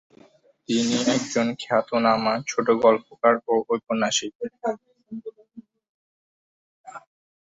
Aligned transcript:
তিনি 0.69 0.97
একজন 1.15 1.47
খ্যাতনামা 1.61 2.33
ছোটগল্পকার 2.49 3.33
ও 3.47 3.53
ঔপন্যাসিক। 3.67 4.33